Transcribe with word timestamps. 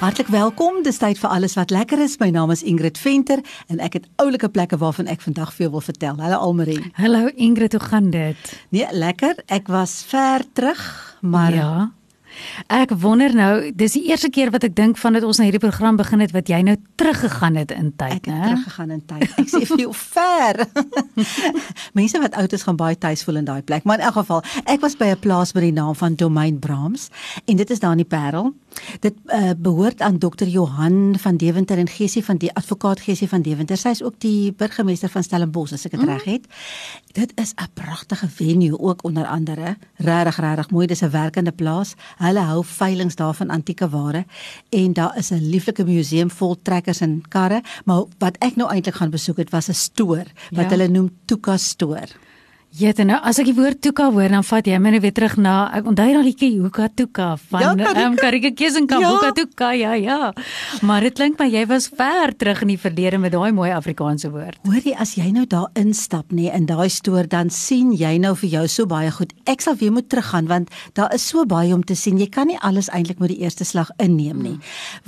Hartlik 0.00 0.30
welkom. 0.32 0.78
Dis 0.80 0.96
tyd 0.96 1.18
vir 1.20 1.28
alles 1.28 1.58
wat 1.58 1.68
lekker 1.68 2.00
is. 2.00 2.14
My 2.22 2.30
naam 2.32 2.48
is 2.54 2.62
Ingrid 2.64 2.96
Venter 2.96 3.42
en 3.68 3.82
ek 3.84 3.98
het 3.98 4.06
oulike 4.22 4.48
plekke 4.48 4.78
waarvan 4.80 5.10
ek 5.12 5.20
vandag 5.20 5.52
vir 5.52 5.66
jou 5.66 5.74
wil 5.74 5.84
vertel. 5.84 6.16
Hallo 6.24 6.38
Almarie. 6.40 6.78
Hallo 6.96 7.28
Ingrid, 7.36 7.76
hoe 7.76 7.82
gaan 7.84 8.08
dit? 8.14 8.52
Nee, 8.72 8.88
lekker. 8.96 9.42
Ek 9.52 9.68
was 9.68 9.98
ver 10.08 10.46
terug, 10.56 10.80
maar 11.20 11.52
ja. 11.52 11.72
Ek 12.66 12.92
wonder 13.02 13.34
nou, 13.34 13.72
dis 13.74 13.92
die 13.92 14.04
eerste 14.10 14.30
keer 14.30 14.50
wat 14.50 14.64
ek 14.64 14.74
dink 14.76 14.98
van 15.00 15.16
dit 15.16 15.24
ons 15.26 15.38
na 15.38 15.44
hierdie 15.48 15.62
program 15.62 15.96
begin 15.96 16.20
het 16.20 16.32
wat 16.36 16.48
jy 16.48 16.60
nou 16.66 16.76
teruggegaan 17.00 17.56
het 17.60 17.70
in 17.74 17.92
tyd, 17.96 18.20
ek 18.20 18.26
het 18.26 18.34
né? 18.34 18.42
teruggegaan 18.46 18.90
in 18.90 19.02
tyd. 19.06 19.26
Ek 19.40 19.50
sê 19.50 19.62
vir 19.66 19.84
jou 19.84 19.94
ver. 19.94 20.64
Mense 21.98 22.20
wat 22.22 22.34
oud 22.40 22.52
is 22.52 22.66
gaan 22.66 22.76
baie 22.80 22.98
tuis 22.98 23.24
voel 23.26 23.40
in 23.42 23.48
daai 23.48 23.62
plek. 23.62 23.84
Maar 23.84 24.00
in 24.00 24.06
elk 24.10 24.20
geval, 24.20 24.42
ek 24.64 24.80
was 24.84 24.96
by 24.96 25.12
'n 25.14 25.20
plaas 25.20 25.52
met 25.52 25.62
die 25.68 25.72
naam 25.72 25.94
van 25.94 26.14
Domein 26.14 26.58
Brahms 26.58 27.08
en 27.46 27.56
dit 27.56 27.70
is 27.70 27.80
daar 27.80 27.92
in 27.92 28.04
die 28.04 28.10
Parel. 28.10 28.52
Dit 29.00 29.14
uh, 29.26 29.50
behoort 29.58 30.00
aan 30.00 30.18
Dr 30.18 30.46
Johan 30.46 31.16
van 31.18 31.36
Deventer 31.36 31.78
en 31.78 31.88
Gesie 31.88 32.24
van 32.24 32.36
die 32.36 32.52
advokaat 32.54 33.00
Gesie 33.00 33.28
van 33.28 33.42
Deventer. 33.42 33.76
Sy 33.76 33.88
is 33.88 34.02
ook 34.02 34.20
die 34.22 34.52
burgemeester 34.52 35.08
van 35.08 35.22
Stellenbosch 35.22 35.72
as 35.72 35.84
ek 35.84 35.96
dit 35.96 36.04
mm. 36.04 36.08
reg 36.08 36.24
het. 36.24 36.46
Dit 37.12 37.32
is 37.34 37.52
'n 37.56 37.70
pragtige 37.74 38.28
venue 38.28 38.78
ook 38.78 39.04
onder 39.04 39.26
andere. 39.26 39.76
Regtig 39.96 40.36
regtig 40.36 40.70
mooi. 40.70 40.86
Dis 40.86 41.02
'n 41.02 41.10
werkende 41.10 41.52
plaas. 41.52 41.94
Hulle 42.20 42.40
hou 42.50 42.60
veilinge 42.64 43.16
daar 43.16 43.34
van 43.34 43.50
antieke 43.50 43.88
ware 43.88 44.24
en 44.76 44.92
daar 44.92 45.16
is 45.18 45.30
'n 45.32 45.50
lieflike 45.50 45.84
museum 45.84 46.30
vol 46.30 46.56
trekkers 46.62 47.00
en 47.00 47.22
karre, 47.28 47.62
maar 47.84 48.04
wat 48.18 48.36
ek 48.40 48.56
nou 48.56 48.68
eintlik 48.70 48.94
gaan 48.94 49.10
besoek 49.10 49.36
het 49.36 49.50
was 49.50 49.68
'n 49.68 49.72
stoor 49.74 50.24
wat 50.50 50.64
Ja. 50.64 50.68
hulle 50.68 50.88
noem 50.88 51.10
Tuka 51.24 51.56
stoor. 51.56 52.08
Jette 52.70 53.02
nou, 53.02 53.16
as 53.26 53.34
ek 53.42 53.48
die 53.48 53.54
woord 53.56 53.80
Tuka 53.82 54.04
hoor, 54.14 54.28
dan 54.30 54.44
vat 54.46 54.68
jy 54.70 54.76
my 54.78 54.92
nou 54.94 55.00
weer 55.02 55.10
terug 55.10 55.32
na 55.42 55.52
ek 55.74 55.88
onthou 55.90 56.04
daai 56.06 56.22
liedjie 56.22 56.52
Hoeka 56.62 56.84
Tuka 56.94 57.32
van 57.50 57.60
Ja, 57.64 57.70
ehm 57.72 57.80
Karika. 57.82 58.04
um, 58.06 58.14
Karika 58.16 58.50
Kesenkamp, 58.54 59.02
Ja. 59.02 59.08
Hoeka 59.10 59.30
Tuka, 59.34 59.70
ja 59.74 59.94
ja. 59.98 60.32
Maar 60.86 61.00
dit 61.00 61.14
klink 61.18 61.38
my 61.40 61.48
jy 61.50 61.64
was 61.66 61.88
ver 61.88 62.30
terug 62.38 62.62
in 62.62 62.68
die 62.68 62.78
verlede 62.78 63.18
met 63.18 63.32
daai 63.32 63.50
mooi 63.52 63.72
Afrikaanse 63.74 64.30
woord. 64.30 64.56
Hoor 64.62 64.78
jy 64.86 64.94
as 64.94 65.16
jy 65.18 65.32
nou 65.32 65.44
daar 65.50 65.66
instap 65.74 66.30
nê 66.30 66.46
in 66.54 66.66
daai 66.66 66.88
stoor 66.88 67.26
dan 67.26 67.50
sien 67.50 67.90
jy 67.92 68.18
nou 68.22 68.36
vir 68.36 68.48
jou 68.50 68.68
so 68.68 68.86
baie 68.86 69.10
goed. 69.10 69.32
Ek 69.50 69.60
sal 69.60 69.74
weer 69.74 69.90
moet 69.90 70.08
teruggaan 70.08 70.46
want 70.46 70.70
daar 70.94 71.10
is 71.14 71.26
so 71.26 71.44
baie 71.44 71.74
om 71.74 71.82
te 71.82 71.96
sien. 71.96 72.18
Jy 72.22 72.28
kan 72.30 72.46
nie 72.46 72.58
alles 72.62 72.88
eintlik 72.94 73.18
met 73.18 73.30
die 73.34 73.40
eerste 73.42 73.64
slag 73.64 73.90
inneem 73.98 74.42
nie. 74.42 74.58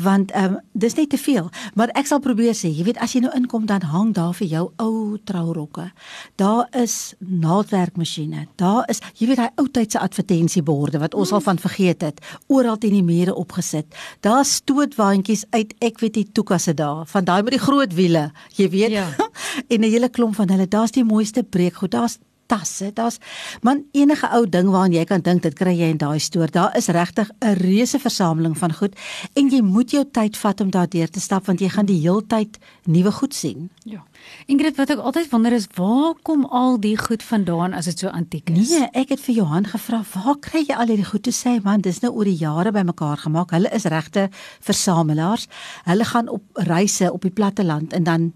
Want 0.02 0.32
ehm 0.34 0.44
um, 0.56 0.58
dis 0.74 0.96
net 0.98 1.10
te 1.10 1.18
veel. 1.18 1.48
Maar 1.74 1.94
ek 1.94 2.06
sal 2.10 2.18
probeer 2.18 2.54
sê, 2.58 2.74
jy 2.74 2.82
weet 2.90 2.98
as 2.98 3.14
jy 3.14 3.20
nou 3.22 3.30
inkom 3.38 3.66
dan 3.66 3.82
hang 3.82 4.12
daar 4.14 4.34
vir 4.34 4.48
jou 4.48 4.72
ou 4.82 5.16
trourokke. 5.24 5.92
Daar 6.36 6.66
is 6.74 7.14
naaldwerkmasjiene. 7.52 8.46
Daar 8.60 8.88
is 8.90 9.00
jy 9.18 9.28
weet 9.30 9.40
daai 9.40 9.60
ou 9.60 9.66
tydse 9.68 10.00
advertensieborde 10.00 11.00
wat 11.02 11.14
ons 11.18 11.32
al 11.32 11.44
van 11.44 11.60
vergeet 11.60 12.04
het, 12.06 12.20
oral 12.52 12.78
teen 12.80 12.96
die 12.96 13.04
mure 13.06 13.34
opgesit. 13.38 13.86
Daar 14.24 14.44
stootwaandjies 14.48 15.44
uit 15.50 15.74
ek 15.84 16.00
weet 16.02 16.18
die 16.20 16.26
toekasse 16.32 16.74
daar, 16.78 17.04
van 17.06 17.28
daai 17.28 17.42
met 17.42 17.56
die 17.56 17.62
groot 17.62 17.94
wiele, 17.94 18.30
jy 18.56 18.68
weet. 18.72 18.96
Ja. 18.96 19.08
en 19.72 19.80
'n 19.80 19.90
hele 19.90 20.08
klomp 20.08 20.34
van 20.34 20.48
hulle. 20.48 20.68
Daar's 20.68 20.92
die 20.92 21.04
mooiste 21.04 21.42
breekgoed. 21.42 21.90
Daar's 21.90 22.18
tasse. 22.52 22.92
Daar's 22.92 23.18
man 23.64 23.84
enige 23.96 24.28
ou 24.36 24.44
ding 24.48 24.68
waaraan 24.72 24.96
jy 24.96 25.04
kan 25.08 25.24
dink 25.24 25.42
dit 25.46 25.56
kry 25.56 25.74
jy 25.78 25.90
in 25.94 26.00
daai 26.00 26.20
stoor. 26.20 26.52
Daar 26.52 26.76
is 26.76 26.90
regtig 26.92 27.30
'n 27.40 27.56
reuse 27.64 27.98
versameling 27.98 28.56
van 28.58 28.72
goed 28.72 28.94
en 29.34 29.50
jy 29.50 29.62
moet 29.62 29.90
jou 29.90 30.04
tyd 30.04 30.36
vat 30.36 30.60
om 30.60 30.70
daardeur 30.70 31.08
te 31.10 31.20
stap 31.20 31.46
want 31.46 31.60
jy 31.60 31.68
gaan 31.68 31.86
die 31.86 32.00
heeltyd 32.00 32.58
nuwe 32.84 33.12
goed 33.12 33.34
sien. 33.34 33.70
Ja. 33.84 34.04
Ingrid, 34.46 34.76
wat 34.76 34.90
ek 34.90 34.98
altyd 34.98 35.30
wonder 35.30 35.52
is, 35.52 35.66
waar 35.74 36.14
kom 36.22 36.44
al 36.44 36.78
die 36.82 36.96
goed 36.98 37.22
vandaan 37.22 37.74
as 37.74 37.88
dit 37.90 37.98
so 37.98 38.08
antiek 38.08 38.50
is? 38.50 38.70
Nee, 38.70 38.88
ek 38.92 39.14
het 39.14 39.20
vir 39.20 39.34
Johan 39.34 39.66
gevra, 39.66 40.02
"Waar 40.14 40.38
kry 40.38 40.64
jy 40.68 40.74
al 40.74 40.86
hierdie 40.86 41.04
goed?" 41.04 41.22
Toe 41.22 41.32
sê 41.32 41.56
hy, 41.56 41.60
"Man, 41.62 41.80
dis 41.80 42.00
nou 42.00 42.12
oor 42.12 42.24
die 42.24 42.36
jare 42.36 42.72
bymekaar 42.72 43.16
gemaak. 43.16 43.50
Hulle 43.50 43.70
is 43.72 43.84
regte 43.84 44.28
versamelaars. 44.60 45.46
Hulle 45.84 46.04
gaan 46.04 46.28
op 46.28 46.42
reise 46.52 47.12
op 47.12 47.22
die 47.22 47.30
platteland 47.30 47.92
en 47.92 48.04
dan 48.04 48.32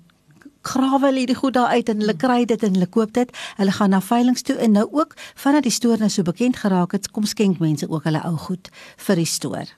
grawe 0.67 1.07
hulle 1.07 1.25
hierdie 1.25 1.39
goed 1.39 1.57
daar 1.57 1.75
uit 1.75 1.89
en 1.89 2.03
hulle 2.03 2.17
kry 2.17 2.45
dit 2.45 2.63
en 2.63 2.77
hulle 2.77 2.91
koop 2.99 3.13
dit. 3.17 3.33
Hulle 3.57 3.73
gaan 3.79 3.91
na 3.95 4.01
veilinge 4.01 4.43
toe 4.43 4.57
en 4.57 4.73
nou 4.79 4.87
ook 4.91 5.17
vandat 5.35 5.67
die 5.69 5.75
stoor 5.75 5.99
nou 6.03 6.11
so 6.11 6.27
bekend 6.27 6.61
geraak 6.63 6.93
het, 6.93 7.11
kom 7.11 7.25
skenk 7.25 7.59
mense 7.63 7.89
ook 7.89 8.05
hulle 8.05 8.23
ou 8.27 8.37
goed 8.49 8.71
vir 9.09 9.23
die 9.23 9.31
stoor. 9.31 9.75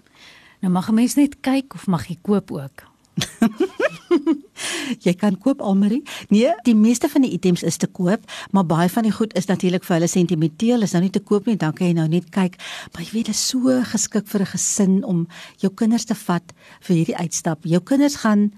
Nou 0.61 0.73
mag 0.73 0.89
'n 0.91 0.95
mens 0.95 1.15
net 1.15 1.41
kyk 1.41 1.75
of 1.75 1.87
mag 1.87 2.09
jy 2.09 2.19
koop 2.23 2.51
ook? 2.51 2.89
Jy 5.07 5.15
kan 5.19 5.39
koop 5.39 5.61
Almarie. 5.65 6.03
Nee, 6.33 6.53
die 6.67 6.75
meeste 6.75 7.09
van 7.09 7.25
die 7.27 7.33
items 7.37 7.63
is 7.67 7.77
te 7.77 7.87
koop, 7.87 8.25
maar 8.51 8.67
baie 8.67 8.89
van 8.93 9.07
die 9.07 9.15
goed 9.15 9.35
is 9.39 9.49
natuurlik 9.51 9.85
vir 9.87 9.99
hulle 9.99 10.11
sentimenteel, 10.11 10.83
is 10.87 10.95
nou 10.97 11.03
nie 11.05 11.13
te 11.15 11.23
koop 11.23 11.47
nie, 11.47 11.57
dan 11.57 11.75
kan 11.77 11.91
jy 11.91 11.97
nou 11.99 12.09
net 12.11 12.31
kyk. 12.35 12.59
Maar 12.93 13.03
jy 13.05 13.11
weet, 13.13 13.31
dit 13.31 13.35
is 13.35 13.49
so 13.51 13.81
geskik 13.93 14.27
vir 14.27 14.41
'n 14.43 14.53
gesin 14.55 15.05
om 15.05 15.27
jou 15.59 15.73
kinders 15.75 16.05
te 16.05 16.15
vat 16.15 16.53
vir 16.81 16.97
hierdie 16.97 17.17
uitstap. 17.17 17.65
Jou 17.65 17.81
kinders 17.81 18.17
gaan 18.25 18.53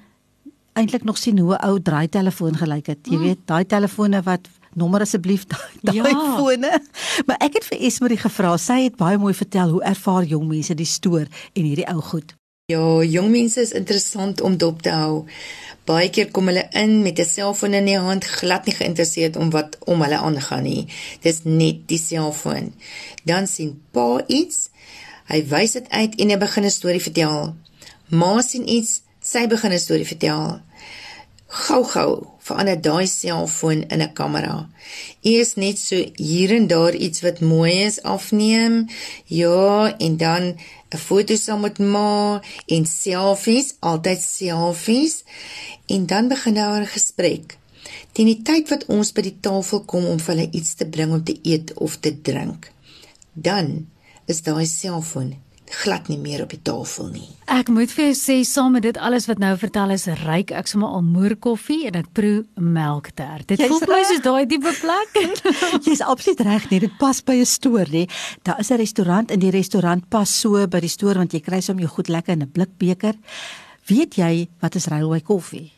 eintlik 0.75 1.04
nog 1.04 1.19
sien 1.19 1.38
hoe 1.38 1.58
ou 1.58 1.81
draaitelefoon 1.82 2.56
gelyk 2.56 2.86
het. 2.86 2.98
Jy 3.10 3.19
weet, 3.19 3.38
daai 3.47 3.64
telefone 3.66 4.22
wat 4.22 4.48
nommer 4.75 5.00
asseblief 5.00 5.47
daai 5.50 5.97
Ja. 5.97 6.03
daai 6.03 6.36
fone. 6.36 6.81
Maar 7.26 7.36
ek 7.41 7.54
het 7.54 7.64
vir 7.64 7.78
Esmerie 7.81 8.19
gevra. 8.19 8.56
Sy 8.56 8.82
het 8.84 8.97
baie 8.97 9.19
mooi 9.19 9.34
vertel 9.34 9.69
hoe 9.70 9.82
ervaar 9.82 10.25
jong 10.25 10.47
mense 10.48 10.75
die 10.75 10.86
stoor 10.86 11.26
en 11.54 11.62
hierdie 11.64 11.88
ou 11.88 12.00
goed. 12.00 12.34
Ja, 12.70 13.03
jong 13.03 13.31
mense 13.31 13.60
is 13.60 13.72
interessant 13.72 14.41
om 14.41 14.56
dop 14.56 14.82
te 14.82 14.91
hou. 14.94 15.25
Baie 15.84 16.08
keer 16.10 16.31
kom 16.31 16.47
hulle 16.47 16.69
in 16.72 17.02
met 17.02 17.19
'n 17.19 17.25
selfoon 17.25 17.75
in 17.75 17.84
die 17.87 17.98
hand, 17.98 18.25
glad 18.25 18.66
nie 18.66 18.75
geïnteresseerd 18.75 19.37
om 19.37 19.50
wat 19.50 19.76
om 19.87 20.02
hulle 20.02 20.19
aangaan 20.19 20.62
nie. 20.62 20.87
Dis 21.20 21.41
net 21.44 21.88
die 21.88 21.98
selfoon. 21.98 22.72
Dan 23.25 23.47
sien 23.47 23.82
pa 23.91 24.22
iets, 24.26 24.69
hy 25.26 25.42
wys 25.48 25.72
dit 25.72 25.88
uit 25.91 26.14
en 26.20 26.28
hy 26.31 26.37
begin 26.38 26.64
'n 26.64 26.70
storie 26.70 27.00
vertel. 27.02 27.54
Ma 28.08 28.41
sien 28.42 28.69
iets, 28.69 29.02
sy 29.20 29.47
begin 29.47 29.72
'n 29.72 29.78
storie 29.78 30.06
vertel. 30.06 30.60
Gou-gou 31.47 32.26
verander 32.38 32.81
daai 32.81 33.06
selfoon 33.06 33.84
in 33.92 34.03
'n 34.03 34.12
kamera. 34.12 34.69
Eers 35.22 35.54
net 35.56 35.78
so 35.78 35.97
hier 36.16 36.50
en 36.54 36.66
daar 36.66 36.94
iets 36.94 37.20
wat 37.20 37.41
mooi 37.41 37.72
is 37.72 38.03
afneem. 38.03 38.88
Ja, 39.25 39.97
en 39.98 40.16
dan 40.16 40.42
'n 40.91 40.98
foto 40.98 41.36
saam 41.36 41.60
met 41.60 41.78
ma 41.78 42.42
en 42.66 42.86
selfies, 42.86 43.75
altyd 43.81 44.20
selfies. 44.22 45.25
En 45.87 46.06
dan 46.06 46.28
begin 46.28 46.54
daar 46.54 46.81
'n 46.82 46.87
gesprek. 46.87 47.58
Teen 48.12 48.26
die 48.26 48.42
tyd 48.42 48.69
wat 48.69 48.87
ons 48.87 49.12
by 49.12 49.22
die 49.22 49.38
tafel 49.41 49.81
kom 49.84 50.04
om 50.06 50.19
vir 50.19 50.34
hulle 50.34 50.50
iets 50.50 50.75
te 50.75 50.87
bring 50.87 51.12
om 51.12 51.25
te 51.25 51.38
eet 51.42 51.72
of 51.75 51.97
te 51.97 52.20
drink, 52.22 52.72
dan 53.32 53.87
is 54.26 54.42
daai 54.42 54.66
selfoon 54.66 55.34
glad 55.70 56.08
nie 56.10 56.19
meer 56.19 56.42
op 56.42 56.50
die 56.53 56.60
tafel 56.62 57.08
nie. 57.12 57.28
Ek 57.50 57.69
moet 57.72 57.92
vir 57.94 58.10
jou 58.10 58.14
sê 58.19 58.36
saam 58.47 58.75
met 58.76 58.84
dit 58.84 58.98
alles 58.98 59.26
wat 59.31 59.41
nou 59.42 59.53
vertel 59.58 59.94
is 59.94 60.06
ryk 60.22 60.53
ek 60.56 60.70
sommer 60.70 60.92
al 60.97 61.04
moerkoffie 61.06 61.86
en 61.88 61.98
ek 62.00 62.10
proe 62.16 62.44
melktert. 62.54 63.47
Dit 63.50 63.62
voel 63.64 63.82
vir 63.84 63.92
my 63.94 64.00
soos 64.08 64.22
daai 64.25 64.47
tipe 64.50 64.72
plek. 64.81 65.19
Jy's 65.86 66.03
absoluut 66.03 66.42
reg 66.47 66.69
nee, 66.70 66.82
dit 66.86 66.97
pas 66.98 67.22
by 67.22 67.38
'n 67.41 67.47
stoor 67.47 67.86
nê. 67.91 68.06
Daar 68.42 68.60
is 68.60 68.70
'n 68.70 68.81
restaurant 68.82 69.31
en 69.31 69.38
die 69.38 69.50
restaurant 69.50 70.08
pas 70.08 70.28
so 70.28 70.66
by 70.66 70.81
die 70.81 70.92
stoor 70.92 71.14
want 71.14 71.32
jy 71.32 71.41
kry 71.41 71.60
sommer 71.60 71.84
jou 71.84 71.92
goed 71.94 72.08
lekker 72.08 72.32
in 72.32 72.42
'n 72.42 72.52
blikbeker. 72.52 73.14
Weet 73.87 74.14
jy 74.14 74.48
wat 74.60 74.75
is 74.75 74.87
railway 74.87 75.20
koffie? 75.20 75.72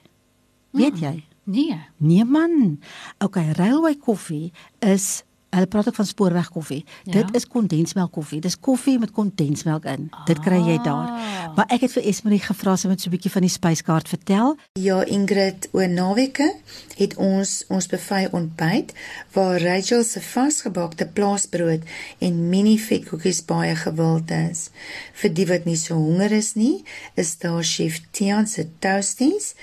Weet 0.72 0.98
jy? 0.98 1.24
nee. 1.44 1.78
Nee 1.98 2.24
man. 2.24 2.80
Okay, 3.18 3.52
railway 3.52 3.94
koffie 3.94 4.52
is 4.80 5.24
Hulle 5.52 5.66
praat 5.66 5.88
ook 5.88 5.94
van 5.94 6.06
spoorweg 6.06 6.48
koffie. 6.48 6.84
Ja. 7.04 7.12
Dit 7.12 7.34
is 7.36 7.44
kondensmelk 7.46 8.12
koffie. 8.12 8.40
Dis 8.40 8.54
koffie 8.56 8.98
met 8.98 9.10
kondensmelk 9.12 9.84
in. 9.84 10.06
Dit 10.24 10.38
kry 10.40 10.56
jy 10.64 10.78
daar. 10.80 11.10
Ah. 11.12 11.50
Maar 11.56 11.74
ek 11.76 11.84
het 11.84 11.92
vir 11.92 12.06
Esmerie 12.08 12.40
gevra 12.40 12.76
sy 12.80 12.88
moet 12.88 13.04
so 13.04 13.10
'n 13.10 13.12
bietjie 13.12 13.32
van 13.34 13.44
die 13.44 13.52
spyskaart 13.52 14.08
vertel. 14.08 14.56
Ja, 14.80 15.02
Ingrid, 15.04 15.68
oor 15.72 15.88
naweke 15.88 16.48
het 16.96 17.14
ons 17.16 17.64
ons 17.68 17.86
buffet 17.86 18.32
ontbyt 18.32 18.94
waar 19.32 19.60
Rachel 19.60 20.04
se 20.04 20.20
vasgebaakte 20.20 21.06
plaasbrood 21.06 21.84
en 22.18 22.48
mini 22.48 22.78
vetkoekies 22.78 23.44
baie 23.44 23.76
gewild 23.76 24.30
is. 24.30 24.70
Vir 25.12 25.34
die 25.34 25.46
wat 25.46 25.64
nie 25.64 25.76
so 25.76 25.94
honger 25.94 26.32
is 26.32 26.54
nie, 26.54 26.84
is 27.14 27.36
daar 27.38 27.62
chef 27.62 28.00
Tian 28.10 28.46
se 28.46 28.68
toasties 28.78 29.54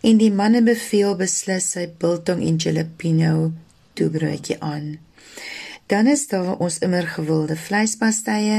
en 0.00 0.20
die 0.20 0.32
manne 0.32 0.62
beveel 0.62 1.16
beslis 1.16 1.72
sy 1.72 1.88
biltong 1.98 2.44
en 2.44 2.56
jalapeno 2.56 3.52
toebroodjie 3.94 4.60
aan. 4.60 5.07
Dan 5.88 6.06
is 6.06 6.26
daar 6.28 6.56
ons 6.60 6.78
immer 6.84 7.06
gewilde 7.08 7.56
vleispastye 7.56 8.58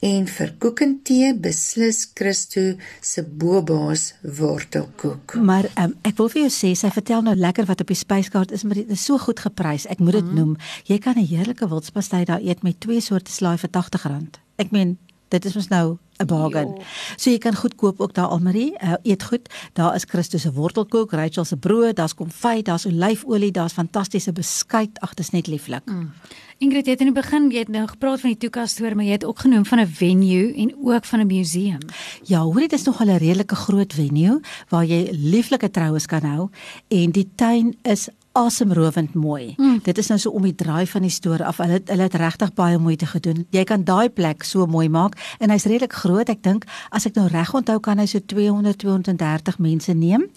en 0.00 0.28
vir 0.32 0.52
koek 0.62 0.80
en 0.80 0.94
tee 1.04 1.34
beslis 1.36 2.06
Christo 2.16 2.62
se 3.04 3.24
boba's 3.24 4.14
wortelkoek. 4.24 5.34
Maar 5.44 5.68
um, 5.74 5.92
ek 6.08 6.16
wil 6.16 6.32
vir 6.32 6.46
jou 6.46 6.52
sê 6.54 6.72
sy 6.80 6.88
vertel 6.94 7.26
nou 7.26 7.36
lekker 7.36 7.68
wat 7.68 7.84
op 7.84 7.92
die 7.92 7.98
spyskaart 8.00 8.54
is, 8.56 8.64
maar 8.64 8.80
dit 8.80 8.96
is 8.96 9.04
so 9.04 9.20
goed 9.20 9.44
geprys. 9.44 9.84
Ek 9.92 10.00
moet 10.00 10.22
dit 10.22 10.30
mm. 10.30 10.40
noem. 10.40 10.56
Jy 10.88 10.98
kan 11.04 11.20
'n 11.20 11.28
heerlike 11.28 11.68
wildspastye 11.68 12.24
daar 12.24 12.40
eet 12.40 12.64
met 12.64 12.80
twee 12.80 13.04
soorte 13.04 13.30
slaai 13.30 13.58
vir 13.60 13.68
R80. 13.76 14.40
Ek 14.56 14.72
meen, 14.72 14.96
dit 15.28 15.44
is 15.44 15.54
mos 15.54 15.68
nou 15.68 15.98
'n 16.20 16.26
bargain. 16.26 16.72
Jo. 16.76 16.82
So 17.16 17.30
jy 17.30 17.38
kan 17.38 17.54
goed 17.54 17.74
koop 17.74 18.00
ook 18.00 18.14
daar 18.14 18.28
Almarie, 18.28 18.74
uh, 18.82 18.94
eet 19.02 19.22
goed. 19.22 19.48
Daar 19.72 19.94
is 19.94 20.04
Christus 20.08 20.42
se 20.42 20.52
wortelkoek, 20.52 21.12
Rachel 21.12 21.44
se 21.44 21.56
brood, 21.56 21.96
daar's 21.96 22.14
konfyt, 22.14 22.64
daar's 22.64 22.86
olyfolie, 22.86 23.50
daar's 23.50 23.72
fantastiese 23.72 24.32
beskuit. 24.32 25.00
Ag, 25.00 25.14
dit 25.14 25.24
is 25.24 25.30
net 25.30 25.46
lieflik. 25.46 25.84
Mm. 25.84 26.12
Ingrid, 26.60 26.84
jy 26.84 26.92
het 26.92 27.00
in 27.00 27.08
die 27.08 27.16
begin 27.16 27.46
jy 27.48 27.62
het 27.62 27.70
nou 27.72 27.86
gepraat 27.88 28.20
van 28.20 28.34
die 28.34 28.40
toekastoor, 28.42 28.92
maar 28.92 29.06
jy 29.06 29.14
het 29.16 29.24
ook 29.24 29.38
genoem 29.46 29.62
van 29.64 29.80
'n 29.80 29.88
venue 29.88 30.52
en 30.60 30.74
ook 30.84 31.04
van 31.08 31.20
'n 31.20 31.26
museum. 31.26 31.80
Ja, 32.22 32.40
hoor 32.40 32.60
dit 32.60 32.72
is 32.72 32.84
nog 32.84 33.00
'n 33.00 33.16
redelike 33.16 33.54
groot 33.54 33.92
venue 33.92 34.40
waar 34.68 34.84
jy 34.84 35.08
lieflike 35.10 35.70
troues 35.70 36.06
kan 36.06 36.22
hou 36.22 36.50
en 36.88 37.10
die 37.10 37.30
tuin 37.34 37.76
is 37.82 38.08
asemrowend 38.32 39.14
mooi. 39.14 39.54
Mm. 39.56 39.80
Dit 39.82 39.98
is 39.98 40.06
nou 40.06 40.18
so 40.20 40.30
om 40.30 40.44
die 40.46 40.54
draai 40.54 40.86
van 40.86 41.02
die 41.02 41.10
stoor 41.10 41.42
af. 41.44 41.58
Hulle 41.62 41.80
hulle 41.86 42.06
het 42.06 42.16
regtig 42.20 42.52
baie 42.54 42.78
moeite 42.78 43.06
gedoen. 43.10 43.46
Jy 43.50 43.64
kan 43.66 43.84
daai 43.84 44.10
plek 44.10 44.44
so 44.46 44.66
mooi 44.70 44.88
maak 44.88 45.16
en 45.38 45.50
hy's 45.50 45.66
redelik 45.66 45.96
groot. 46.02 46.30
Ek 46.30 46.42
dink 46.46 46.66
as 46.94 47.08
ek 47.08 47.18
nou 47.18 47.26
reg 47.30 47.50
onthou 47.54 47.78
kan 47.82 47.98
hy 47.98 48.06
so 48.10 48.22
200 48.32 48.78
230 48.84 49.58
mense 49.58 49.94
neem. 49.94 50.28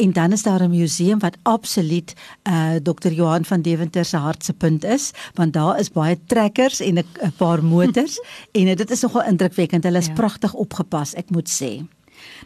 En 0.00 0.12
dan 0.16 0.32
is 0.32 0.42
daar 0.42 0.62
'n 0.64 0.70
museum 0.70 1.18
wat 1.18 1.36
absoluut 1.42 2.14
uh 2.48 2.76
Dr. 2.82 3.12
Johan 3.12 3.44
van 3.44 3.62
Deventer 3.62 4.04
se 4.04 4.16
hart 4.16 4.44
se 4.44 4.52
punt 4.52 4.84
is, 4.84 5.12
want 5.34 5.52
daar 5.52 5.78
is 5.78 5.90
baie 5.90 6.18
trekkers 6.26 6.80
en 6.80 6.98
'n 6.98 7.32
paar 7.36 7.64
motors 7.64 8.20
en 8.58 8.76
dit 8.76 8.90
is 8.90 9.00
nogal 9.00 9.22
indrukwekkend. 9.22 9.84
Hulle 9.84 9.98
is 9.98 10.06
ja. 10.06 10.12
pragtig 10.12 10.54
opgepas, 10.54 11.14
ek 11.14 11.30
moet 11.30 11.48
sê. 11.48 11.95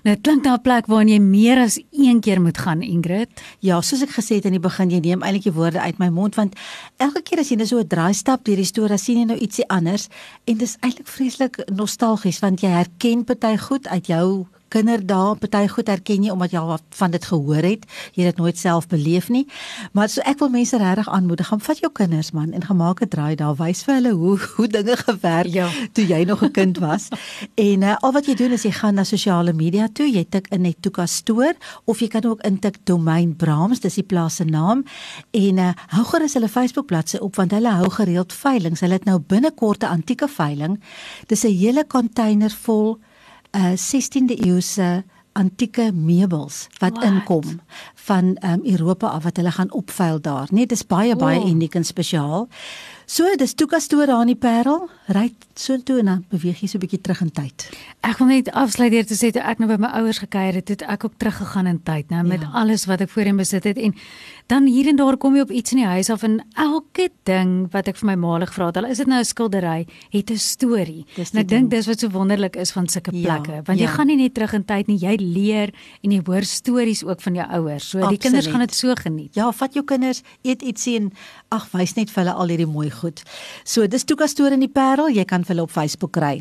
Nou 0.02 0.14
dit 0.14 0.22
klink 0.22 0.44
na 0.44 0.54
'n 0.54 0.62
plek 0.62 0.86
waar 0.86 1.04
jy 1.04 1.18
meer 1.18 1.58
as 1.58 1.80
een 1.90 2.20
keer 2.20 2.40
moet 2.40 2.58
gaan, 2.58 2.82
Ingrid. 2.82 3.28
Ja, 3.58 3.80
soos 3.80 4.02
ek 4.02 4.10
gesê 4.10 4.34
het 4.34 4.44
in 4.44 4.52
die 4.52 4.60
begin, 4.60 4.90
jy 4.90 5.00
neem 5.00 5.22
eintlik 5.22 5.42
die 5.42 5.52
woorde 5.52 5.80
uit 5.80 5.98
my 5.98 6.08
mond 6.08 6.34
want 6.34 6.54
elke 6.96 7.22
keer 7.22 7.38
as 7.38 7.48
jy 7.48 7.56
net 7.56 7.68
so 7.68 7.78
'n 7.78 7.86
draai 7.86 8.14
stap 8.14 8.44
deur 8.44 8.56
die 8.56 8.64
storie, 8.64 8.98
sien 8.98 9.18
jy 9.18 9.24
nou 9.24 9.38
ietsie 9.38 9.68
anders 9.68 10.08
en 10.46 10.56
dit 10.56 10.62
is 10.62 10.76
eintlik 10.80 11.08
vreeslik 11.08 11.70
nostalgies 11.70 12.40
want 12.40 12.60
jy 12.60 12.68
herken 12.68 13.24
party 13.24 13.56
goed 13.56 13.88
uit 13.88 14.06
jou 14.06 14.46
kinderdae 14.70 15.36
party 15.42 15.66
goed 15.68 15.90
herken 15.90 16.24
jy 16.24 16.32
omdat 16.34 16.54
jy 16.54 16.60
al 16.62 16.78
van 16.98 17.10
dit 17.14 17.24
gehoor 17.24 17.66
het. 17.66 17.86
Jy 18.14 18.24
het 18.24 18.34
dit 18.34 18.42
nooit 18.42 18.58
self 18.58 18.86
beleef 18.90 19.28
nie. 19.28 19.46
Maar 19.92 20.08
so 20.08 20.22
ek 20.28 20.38
wil 20.42 20.52
mense 20.52 20.78
regtig 20.78 21.08
aanmoedig 21.10 21.50
gaan 21.50 21.62
vat 21.64 21.82
jou 21.82 21.90
kinders 21.92 22.30
man 22.36 22.52
en 22.56 22.64
gemaak 22.64 23.02
'n 23.02 23.08
draai 23.08 23.34
daar. 23.36 23.56
Wys 23.56 23.82
vir 23.82 23.94
hulle 23.94 24.12
hoe 24.12 24.38
hoe 24.56 24.68
dinge 24.68 24.96
gewerk 24.96 25.52
ja. 25.52 25.68
toe 25.92 26.06
jy 26.06 26.24
nog 26.24 26.42
'n 26.42 26.50
kind 26.50 26.78
was. 26.78 27.08
En 27.54 27.82
uh, 27.82 27.96
al 28.00 28.12
wat 28.12 28.26
jy 28.26 28.34
doen 28.34 28.52
is 28.52 28.62
jy 28.62 28.72
gaan 28.72 28.94
na 28.94 29.04
sosiale 29.04 29.52
media 29.52 29.88
toe. 29.92 30.06
Jy 30.06 30.24
tik 30.28 30.46
in 30.50 30.62
net 30.62 30.76
Tuka 30.80 31.06
stoor 31.06 31.54
of 31.84 32.00
jy 32.00 32.08
kan 32.08 32.24
ook 32.24 32.40
intik 32.42 32.76
domein 32.84 33.36
Brahms 33.36 33.80
dis 33.80 33.94
die 33.94 34.02
plaas 34.02 34.36
se 34.36 34.44
naam. 34.44 34.84
En 35.30 35.58
uh, 35.58 35.72
hou 35.86 36.04
gerus 36.04 36.34
hulle 36.34 36.48
Facebook 36.48 36.86
bladsy 36.86 37.16
op 37.16 37.36
want 37.36 37.50
hulle 37.50 37.70
hou 37.70 37.90
gereeld 37.90 38.32
veilinge 38.32 38.78
hulle 38.80 38.92
het 38.92 39.04
nou 39.04 39.18
binnekort 39.18 39.82
'n 39.82 39.86
antieke 39.86 40.28
veiling. 40.28 40.80
Dis 41.26 41.44
'n 41.44 41.56
hele 41.56 41.86
container 41.86 42.50
vol 42.50 42.98
uh 43.56 43.72
16de 43.74 44.36
eeuse 44.44 45.04
antieke 45.32 45.92
meubels 45.94 46.66
wat 46.78 46.92
What? 46.92 47.04
inkom 47.04 47.60
van 47.94 48.36
um, 48.44 48.60
Europa 48.64 49.06
af 49.06 49.22
wat 49.22 49.36
hulle 49.36 49.50
gaan 49.50 49.72
opveil 49.72 50.20
daar. 50.20 50.48
Nee, 50.50 50.66
dis 50.66 50.86
baie 50.86 51.16
baie 51.16 51.40
oh. 51.40 51.48
uniek 51.48 51.74
en 51.74 51.84
spesiaal. 51.84 52.48
So, 53.10 53.26
dis 53.34 53.56
Tuka 53.58 53.80
stoor 53.82 54.06
daar 54.06 54.20
in 54.22 54.28
die 54.30 54.38
Parel. 54.38 54.84
Ry 55.10 55.32
so 55.58 55.74
toe 55.82 55.98
en 55.98 56.08
dan 56.08 56.20
beweeg 56.30 56.60
jy 56.62 56.68
so 56.70 56.78
'n 56.78 56.80
bietjie 56.84 57.00
terug 57.02 57.20
in 57.20 57.30
tyd. 57.30 57.68
Ek 58.00 58.18
wil 58.18 58.28
net 58.28 58.50
afsluit 58.50 58.92
deur 58.92 59.04
te 59.04 59.14
sê 59.14 59.32
toe 59.32 59.42
ek 59.42 59.58
nou 59.58 59.68
by 59.68 59.76
my 59.82 59.88
ouers 59.98 60.18
gekuier 60.18 60.54
het, 60.54 60.68
het 60.68 60.82
ek 60.82 61.04
ook 61.04 61.18
teruggegaan 61.18 61.66
in 61.66 61.82
tyd, 61.82 62.08
nou 62.10 62.22
met 62.22 62.40
ja. 62.40 62.50
alles 62.54 62.86
wat 62.86 63.00
ek 63.00 63.10
voorheen 63.10 63.36
besit 63.36 63.64
het 63.64 63.76
en 63.76 63.94
dan 64.46 64.66
hier 64.66 64.88
en 64.88 64.96
daar 64.96 65.16
kom 65.16 65.34
jy 65.34 65.42
op 65.42 65.50
iets 65.50 65.72
in 65.72 65.78
die 65.78 65.86
huis 65.86 66.10
af 66.10 66.22
en 66.22 66.40
elke 66.54 67.10
ding 67.24 67.68
wat 67.72 67.88
ek 67.88 67.96
vir 67.96 68.06
my 68.06 68.14
ma 68.14 68.38
gevra 68.46 68.66
het, 68.66 68.76
al 68.76 68.84
is 68.84 68.98
dit 68.98 69.06
nou 69.06 69.18
'n 69.18 69.24
skildery, 69.24 69.86
het 70.10 70.30
'n 70.30 70.36
storie. 70.36 71.04
En 71.16 71.38
ek 71.38 71.48
dink 71.48 71.70
dis 71.70 71.86
wat 71.86 72.00
so 72.00 72.08
wonderlik 72.08 72.56
is 72.56 72.70
van 72.70 72.88
sulke 72.88 73.10
ja, 73.12 73.22
plekke, 73.22 73.52
ja, 73.52 73.62
want 73.64 73.78
jy 73.78 73.86
ja. 73.86 73.90
gaan 73.90 74.06
nie 74.06 74.16
net 74.16 74.34
terug 74.34 74.52
in 74.52 74.64
tyd 74.64 74.86
nie, 74.86 74.98
jy 74.98 75.16
leer 75.16 75.74
en 76.02 76.10
jy 76.12 76.20
hoor 76.24 76.42
stories 76.44 77.04
ook 77.04 77.20
van 77.20 77.34
jou 77.34 77.46
ouers. 77.50 77.88
So 77.88 77.98
Absoluut. 77.98 78.20
die 78.20 78.28
kinders 78.28 78.46
gaan 78.46 78.60
dit 78.60 78.74
so 78.74 78.94
geniet. 78.94 79.34
Ja, 79.34 79.52
vat 79.52 79.74
jou 79.74 79.84
kinders, 79.84 80.22
eet 80.42 80.62
ietsie 80.62 80.96
en 80.96 81.12
ag, 81.48 81.68
wys 81.72 81.94
net 81.94 82.10
vir 82.10 82.24
hulle 82.24 82.34
al 82.34 82.48
hierdie 82.48 82.66
mooi 82.66 82.90
goed. 83.00 83.24
So 83.64 83.86
dis 83.90 84.04
Tuka 84.04 84.28
storie 84.30 84.58
in 84.58 84.66
die 84.66 84.72
Parel, 84.72 85.10
jy 85.12 85.24
kan 85.28 85.44
vir 85.46 85.56
hulle 85.56 85.68
op 85.68 85.74
Facebook 85.74 86.14
kry. 86.16 86.38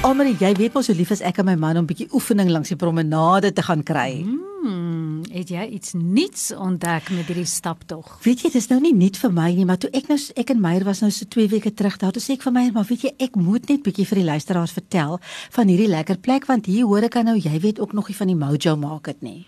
Almarie, 0.00 0.32
jy 0.40 0.54
weet 0.56 0.72
mos 0.72 0.86
hoe 0.88 0.94
lief 0.96 1.10
is 1.12 1.20
ek 1.20 1.42
en 1.42 1.50
my 1.50 1.58
man 1.60 1.76
om 1.76 1.84
bietjie 1.84 2.06
oefening 2.16 2.48
langs 2.48 2.70
die 2.72 2.78
promenade 2.80 3.50
te 3.52 3.64
gaan 3.66 3.82
kry. 3.84 4.22
Hmm, 4.24 5.20
het 5.28 5.50
jy 5.52 5.66
iets 5.76 5.92
nuuts 5.92 6.46
ontdek 6.56 7.10
met 7.12 7.28
hierdie 7.28 7.44
staptog? 7.44 8.08
Weet 8.24 8.46
jy, 8.46 8.48
dit 8.54 8.56
is 8.62 8.70
nou 8.72 8.78
nie 8.80 8.94
nuut 8.96 9.20
vir 9.20 9.34
my 9.36 9.50
nie, 9.58 9.66
maar 9.68 9.76
toe 9.80 9.92
ek 9.92 10.08
nou 10.08 10.16
ek 10.40 10.54
en 10.54 10.62
Meyer 10.64 10.88
was 10.88 11.04
nou 11.04 11.12
so 11.12 11.28
2 11.28 11.52
weke 11.52 11.74
terug 11.76 12.00
daar, 12.00 12.16
toe 12.16 12.24
sê 12.24 12.38
ek 12.38 12.48
vir 12.48 12.56
my, 12.56 12.64
maar 12.72 12.88
weet 12.88 13.04
jy, 13.10 13.12
ek 13.28 13.36
moet 13.36 13.68
net 13.68 13.84
bietjie 13.84 14.08
vir 14.08 14.22
die 14.22 14.28
luisteraars 14.30 14.72
vertel 14.76 15.20
van 15.52 15.68
hierdie 15.68 15.92
lekker 15.92 16.20
plek 16.24 16.48
want 16.48 16.72
hier 16.72 16.88
hoor 16.88 17.04
ek 17.04 17.20
nou 17.28 17.36
jy 17.36 17.60
weet 17.60 17.84
ook 17.84 17.92
nog 17.92 18.08
nie 18.08 18.16
van 18.22 18.32
die 18.32 18.40
Mojo 18.40 18.76
Market 18.80 19.20
nie. 19.20 19.42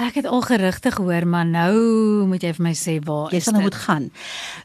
Ek 0.00 0.14
het 0.14 0.26
al 0.26 0.40
gerugte 0.40 0.90
gehoor, 0.90 1.26
maar 1.26 1.46
nou 1.46 2.26
moet 2.26 2.42
jy 2.42 2.52
vir 2.56 2.64
my 2.64 2.72
sê 2.76 2.98
waar 3.04 3.32
jy 3.32 3.40
sal 3.44 3.52
nou 3.52 3.66
moet 3.66 3.76
gaan. 3.76 4.10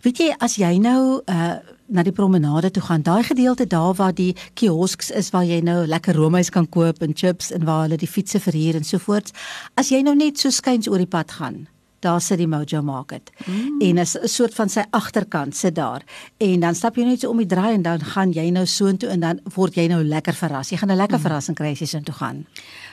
Weet 0.05 0.21
jy, 0.23 0.29
as 0.39 0.55
jy 0.55 0.77
nou 0.79 1.21
uh 1.25 1.57
na 1.87 2.03
die 2.03 2.11
promenade 2.11 2.67
toe 2.75 2.81
gaan, 2.83 3.01
daai 3.01 3.23
gedeelte 3.23 3.63
daar 3.67 3.93
waar 3.95 4.11
die 4.11 4.35
kiosks 4.59 5.07
is 5.11 5.29
waar 5.31 5.45
jy 5.47 5.61
nou 5.63 5.85
lekker 5.87 6.15
roomys 6.19 6.49
kan 6.51 6.67
koop 6.67 6.99
en 7.01 7.15
chips 7.15 7.47
en 7.55 7.63
waar 7.63 7.85
hulle 7.85 7.95
die 7.95 8.11
fietsse 8.11 8.41
verhuur 8.43 8.75
en 8.75 8.83
so 8.83 8.99
voort. 8.99 9.31
As 9.79 9.87
jy 9.87 10.01
nou 10.03 10.15
net 10.15 10.35
so 10.35 10.51
skuins 10.51 10.89
oor 10.91 10.99
die 10.99 11.07
pad 11.07 11.31
gaan, 11.39 11.67
daar 11.99 12.21
sit 12.21 12.37
die 12.37 12.47
Mojo 12.47 12.81
Market. 12.81 13.31
Mm. 13.45 13.81
En 13.81 13.97
is 13.97 14.17
'n 14.17 14.27
soort 14.27 14.53
van 14.53 14.69
sy 14.69 14.83
agterkant 14.89 15.55
sit 15.55 15.75
daar. 15.75 16.03
En 16.37 16.59
dan 16.59 16.75
stap 16.75 16.95
jy 16.95 17.03
net 17.03 17.19
so 17.19 17.29
om 17.29 17.37
die 17.37 17.45
draai 17.45 17.73
en 17.73 17.81
dan 17.81 17.99
gaan 17.99 18.31
jy 18.31 18.49
nou 18.49 18.65
soontoe 18.65 19.09
en 19.09 19.19
dan 19.19 19.39
word 19.55 19.75
jy 19.75 19.87
nou 19.87 20.03
lekker 20.03 20.33
verras. 20.33 20.69
Jy 20.69 20.77
gaan 20.77 20.91
'n 20.91 20.95
lekker 20.95 21.17
mm. 21.17 21.23
verrassing 21.23 21.57
kry 21.57 21.71
as 21.71 21.79
jy 21.79 21.85
soontoe 21.85 22.13
gaan. 22.13 22.45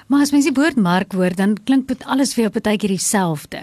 Maar 0.07 0.21
as 0.21 0.31
mens 0.35 0.45
die 0.45 0.53
woord 0.53 0.77
mark 0.77 1.15
hoor, 1.17 1.33
dan 1.37 1.55
klink 1.65 1.89
dit 1.89 2.03
alles 2.05 2.35
vir 2.37 2.47
jou 2.47 2.53
partykeer 2.59 2.93
dieselfde. 2.93 3.63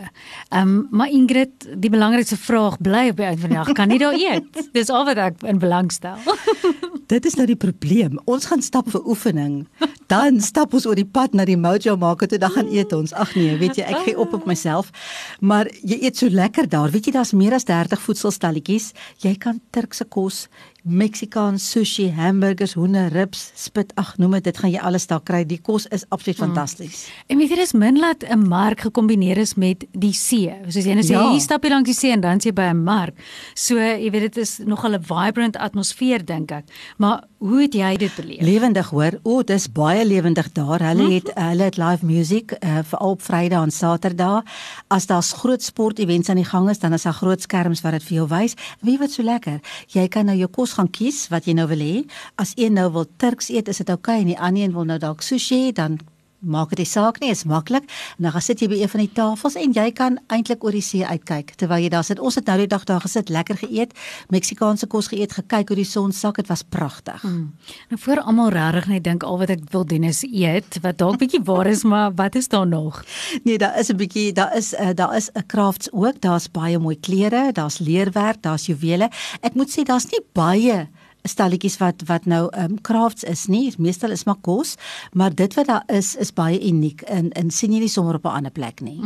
Ehm, 0.50 0.62
um, 0.62 0.88
maar 0.92 1.10
Ingrid, 1.14 1.68
die 1.78 1.92
belangrikste 1.94 2.38
vraag 2.38 2.80
bly 2.82 3.10
op 3.12 3.20
die 3.20 3.26
einde 3.26 3.42
van 3.42 3.50
die 3.54 3.60
dag, 3.60 3.72
kan 3.78 3.88
nie 3.88 4.00
daar 4.02 4.18
eet? 4.18 4.50
Dis 4.78 4.90
al 4.90 5.06
wat 5.06 5.22
ek 5.22 5.44
in 5.46 5.62
belang 5.62 5.92
stel. 5.94 6.18
Dit 7.14 7.26
is 7.28 7.36
nou 7.36 7.46
die 7.46 7.60
probleem. 7.60 8.18
Ons 8.26 8.48
gaan 8.48 8.62
stap 8.64 8.90
vir 8.90 9.04
oefening. 9.06 9.66
Dan 10.12 10.40
stap 10.42 10.74
ons 10.74 10.86
oor 10.88 10.96
die 10.96 11.08
pad 11.08 11.36
na 11.36 11.44
die 11.48 11.58
Mojo 11.60 11.98
Market 12.00 12.34
en 12.34 12.40
dan 12.46 12.54
gaan 12.56 12.72
eet 12.72 12.94
ons. 12.96 13.14
Ag 13.14 13.36
nee, 13.36 13.58
weet 13.60 13.82
jy, 13.82 13.86
ek 13.92 14.06
gee 14.06 14.18
op 14.18 14.34
op 14.38 14.48
myself. 14.48 14.94
Maar 15.40 15.68
jy 15.84 16.00
eet 16.08 16.18
so 16.18 16.32
lekker 16.32 16.70
daar. 16.72 16.92
Weet 16.92 17.10
jy, 17.10 17.16
daar's 17.18 17.36
meer 17.36 17.58
as 17.58 17.68
30 17.68 18.00
voedselstalletjies. 18.00 18.94
Jy 19.26 19.36
kan 19.44 19.60
Turkse 19.76 20.08
kos, 20.08 20.46
Meksikaans 20.82 21.62
sushi, 21.70 22.08
hamburgers, 22.10 22.72
hoender, 22.74 23.12
ribs, 23.14 23.52
spit, 23.54 23.92
ag 24.02 24.16
noem 24.18 24.40
dit, 24.40 24.48
dit 24.50 24.58
gaan 24.58 24.72
jy 24.74 24.80
alles 24.82 25.04
daar 25.06 25.22
kry. 25.22 25.44
Die 25.46 25.60
kos 25.62 25.86
is 25.94 26.08
absoluut 26.10 26.40
mm. 26.40 26.48
fantasties. 26.48 27.04
En 27.30 27.38
weet 27.38 27.54
jy 27.54 27.60
dis 27.60 27.74
min 27.78 28.00
laat 28.02 28.26
'n 28.26 28.48
mark 28.50 28.82
gekombineer 28.88 29.38
is 29.38 29.54
met 29.54 29.86
die 29.94 30.14
see. 30.14 30.50
Soos 30.66 30.86
jy 30.86 30.96
nou 30.98 31.06
sê, 31.06 31.14
ja. 31.14 31.30
hier 31.30 31.42
stap 31.42 31.64
jy 31.64 31.70
langs 31.70 31.86
die 31.86 31.94
see 31.94 32.10
en 32.12 32.22
dan 32.22 32.42
jy 32.42 32.50
by 32.52 32.74
'n 32.74 32.84
mark. 32.84 33.14
So 33.54 33.78
jy 33.78 34.10
weet 34.10 34.34
dit 34.34 34.38
is 34.38 34.58
nogal 34.66 34.98
'n 34.98 35.04
vibrant 35.04 35.58
atmosfeer 35.58 36.26
dink 36.26 36.52
ek. 36.52 36.66
Maar 36.98 37.24
hoe 37.38 37.62
het 37.62 37.74
jy 37.74 37.98
dit 37.98 38.16
beleef? 38.16 38.42
Lewendig 38.42 38.90
hoor. 38.90 39.20
O, 39.24 39.44
dis 39.44 39.72
baie 39.72 40.06
lewendig 40.06 40.52
daar. 40.52 40.82
Hulle 40.82 41.06
hm? 41.06 41.12
het 41.12 41.30
mm. 41.36 41.44
hulle 41.50 41.64
het 41.64 41.78
live 41.78 42.06
music 42.06 42.58
uh, 42.58 42.80
vir 42.84 43.00
op 43.00 43.22
Vrydag 43.22 43.64
en 43.64 43.72
Saterdag. 43.72 44.44
As 44.88 45.06
daar's 45.06 45.32
groot 45.34 45.62
sport 45.62 46.00
events 46.00 46.30
aan 46.30 46.42
die 46.42 46.46
gang 46.46 46.70
is, 46.70 46.80
dan 46.80 46.94
is 46.94 47.04
daar 47.04 47.14
groot 47.14 47.42
skerms 47.42 47.82
wat 47.82 47.92
dit 47.92 48.04
vir 48.04 48.16
jou 48.16 48.28
wys. 48.28 48.56
Wie 48.82 48.98
wat 48.98 49.12
so 49.12 49.24
lekker. 49.24 49.60
Jy 49.88 50.08
kan 50.08 50.26
nou 50.26 50.38
jou 50.38 50.50
kos 50.50 50.71
kos 50.72 50.80
gaan 50.80 50.92
kies 50.92 51.28
wat 51.32 51.48
jy 51.48 51.56
nou 51.58 51.68
wil 51.68 51.82
hê. 51.84 52.04
As 52.40 52.54
een 52.56 52.78
nou 52.80 52.88
wil 52.96 53.08
Turks 53.20 53.50
eet, 53.52 53.68
is 53.68 53.82
dit 53.82 53.90
oukei 53.92 54.22
okay, 54.22 54.24
en 54.24 54.32
die 54.32 54.40
ander 54.40 54.64
een 54.64 54.74
wil 54.76 54.88
nou 54.88 55.00
dalk 55.00 55.22
sushi, 55.22 55.74
dan 55.76 56.00
maak 56.42 56.70
dit 56.74 56.82
die 56.82 56.90
saak 56.90 57.20
nie, 57.22 57.30
is 57.32 57.44
maklik. 57.44 57.86
En 58.18 58.26
dan 58.26 58.34
gaan 58.36 58.42
sit 58.42 58.62
jy 58.62 58.68
by 58.72 58.80
een 58.82 58.92
van 58.92 59.04
die 59.04 59.12
tafels 59.14 59.56
en 59.60 59.74
jy 59.76 59.88
kan 59.96 60.18
eintlik 60.34 60.64
oor 60.66 60.76
die 60.76 60.84
see 60.86 61.06
uitkyk 61.06 61.54
terwyl 61.62 61.84
jy 61.84 61.92
daar 61.94 62.06
sit. 62.06 62.20
Ons 62.20 62.40
het 62.40 62.50
nou 62.50 62.58
die 62.62 62.70
dag 62.72 62.86
daar 62.90 63.02
gesit, 63.04 63.30
lekker 63.30 63.60
geëet, 63.62 63.94
Meksikaanse 64.34 64.88
kos 64.92 65.12
geëet, 65.12 65.36
gekyk 65.42 65.72
hoe 65.72 65.78
die 65.78 65.88
son 65.88 66.14
sak, 66.16 66.40
dit 66.42 66.50
was 66.50 66.64
pragtig. 66.64 67.22
Hmm. 67.22 67.52
Nou 67.92 68.00
voor 68.02 68.24
almal 68.26 68.54
regtig 68.56 68.90
net 68.92 69.04
dink 69.06 69.24
al 69.24 69.42
wat 69.42 69.54
ek 69.54 69.68
wil 69.74 69.86
doen 69.86 70.08
is 70.10 70.24
eet, 70.28 70.80
wat 70.82 70.98
dalk 71.02 71.20
bietjie 71.22 71.44
waar 71.50 71.70
is, 71.70 71.84
maar 71.84 72.14
wat 72.18 72.36
is 72.36 72.50
daar 72.52 72.68
nog? 72.68 73.04
Nee, 73.44 73.58
daar 73.58 73.78
is 73.80 73.92
'n 73.92 73.98
bietjie, 73.98 74.32
daar 74.34 74.56
is 74.58 74.74
uh, 74.74 74.94
daar 74.96 75.16
is 75.16 75.30
'n 75.34 75.46
crafts 75.48 75.92
ook, 75.92 76.22
daar's 76.22 76.52
baie 76.52 76.80
mooi 76.80 77.00
klere, 77.00 77.52
daar's 77.52 77.80
leerwerk, 77.80 78.42
daar's 78.42 78.66
juwele. 78.66 79.10
Ek 79.42 79.54
moet 79.54 79.70
sê 79.70 79.84
daar's 79.84 80.10
nie 80.12 80.24
baie 80.34 80.90
stalletjies 81.24 81.78
wat 81.78 82.04
wat 82.06 82.26
nou 82.26 82.50
ehm 82.50 82.72
um, 82.72 82.82
crafts 82.82 83.24
is 83.24 83.46
nie. 83.48 83.74
Meestal 83.78 84.12
is 84.12 84.24
maar 84.24 84.40
kos, 84.42 84.76
maar 85.14 85.36
dit 85.36 85.54
wat 85.54 85.66
daar 85.66 85.84
is 85.88 86.16
is 86.16 86.34
baie 86.34 86.60
uniek 86.68 87.02
en 87.02 87.32
en 87.32 87.52
sien 87.52 87.74
jy 87.74 87.80
nie 87.80 87.90
sommer 87.90 88.16
op 88.16 88.26
'n 88.26 88.38
ander 88.38 88.52
plek 88.52 88.82
nie. 88.82 89.00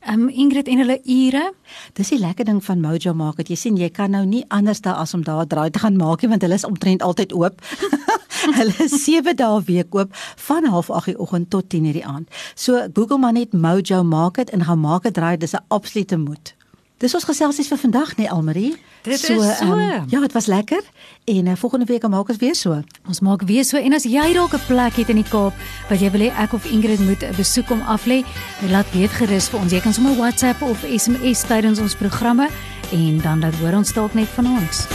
Ehm 0.00 0.20
um, 0.20 0.28
Ingrid 0.28 0.68
en 0.68 0.78
hulle 0.78 1.00
ure, 1.04 1.52
Dis 1.92 2.08
die 2.08 2.18
lekker 2.18 2.44
ding 2.44 2.64
van 2.64 2.80
Mojo 2.80 3.14
Market. 3.14 3.48
Jy 3.48 3.56
sien 3.56 3.76
jy 3.76 3.90
kan 3.94 4.10
nou 4.14 4.24
nie 4.26 4.44
anders 4.54 4.82
daar 4.84 5.00
as 5.02 5.14
om 5.14 5.22
daar 5.24 5.46
draai 5.46 5.70
te 5.70 5.78
gaan 5.78 5.96
maak 5.96 6.22
nie 6.22 6.30
want 6.32 6.42
hulle 6.42 6.58
is 6.58 6.66
omtrent 6.66 7.02
altyd 7.02 7.32
oop. 7.32 7.62
hulle 8.58 8.74
is 8.84 8.96
7 9.04 9.36
dae 9.36 9.62
week 9.68 9.94
oop 9.94 10.14
van 10.48 10.68
08:30 10.70 11.12
die 11.12 11.18
oggend 11.18 11.50
tot 11.50 11.70
10:00 11.74 11.92
die 11.92 12.06
aand. 12.06 12.28
So 12.54 12.86
Google 12.92 13.18
maar 13.18 13.32
net 13.32 13.52
Mojo 13.52 14.02
Market 14.02 14.50
en 14.50 14.64
gaan 14.64 14.80
maak 14.80 15.06
'n 15.06 15.12
draai, 15.12 15.36
dis 15.36 15.54
'n 15.54 15.64
absolute 15.68 16.16
moed. 16.16 16.54
Dis 17.02 17.14
ons 17.14 17.24
geselsies 17.26 17.66
vir 17.68 17.78
vandag 17.78 18.12
nee 18.16 18.30
Almarie. 18.30 18.76
Dit 19.02 19.18
is 19.18 19.24
so. 19.26 19.40
ehm, 19.42 20.04
ja, 20.08 20.20
dit 20.20 20.32
was 20.32 20.46
lekker 20.46 20.82
en 21.24 21.46
uh, 21.46 21.56
volgende 21.56 21.84
week 21.84 22.06
maak 22.08 22.28
ons 22.28 22.38
weer 22.38 22.54
so. 22.54 22.82
ons 23.08 23.20
maak 23.20 23.42
weer 23.42 23.64
so 23.64 23.76
en 23.76 23.92
as 23.92 24.04
jy 24.04 24.32
dalk 24.32 24.54
'n 24.54 24.66
plek 24.66 24.94
het 24.94 25.08
in 25.08 25.16
die 25.16 25.28
Kaap 25.28 25.52
wat 25.88 26.00
jy 26.00 26.10
wil 26.10 26.20
hê 26.20 26.30
ek 26.38 26.52
of 26.52 26.64
Ingrid 26.64 27.00
moet 27.00 27.22
'n 27.22 27.34
besoek 27.36 27.70
om 27.70 27.80
af 27.80 28.06
lê, 28.06 28.24
laat 28.70 28.86
weet 28.92 29.10
gerus 29.10 29.48
vir 29.48 29.60
ons. 29.60 29.72
Jy 29.72 29.80
kan 29.80 29.92
sommer 29.92 30.16
WhatsApp 30.16 30.62
of 30.62 30.78
SMS 30.86 31.42
tydens 31.42 31.78
ons 31.78 31.94
programme 31.94 32.48
en 32.92 33.20
dan 33.20 33.40
laat 33.40 33.54
hoor 33.54 33.74
ons 33.74 33.92
dalk 33.92 34.14
net 34.14 34.28
van 34.28 34.46
ons. 34.46 34.86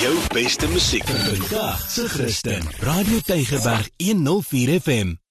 Jou 0.00 0.16
beste 0.32 0.68
musiek 0.68 1.04
vir 1.04 1.36
vandag 1.36 1.90
se 1.90 2.08
Christen. 2.08 2.62
Radio 2.80 3.18
Tygerberg 3.26 3.88
104 3.96 4.80
FM. 4.80 5.27